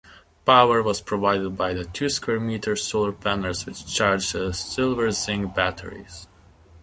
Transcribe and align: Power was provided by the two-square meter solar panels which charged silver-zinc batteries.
Power 0.47 0.81
was 0.81 0.99
provided 0.99 1.55
by 1.55 1.75
the 1.75 1.85
two-square 1.85 2.39
meter 2.39 2.75
solar 2.75 3.11
panels 3.11 3.67
which 3.67 3.85
charged 3.85 4.31
silver-zinc 4.55 5.53
batteries. 5.53 6.25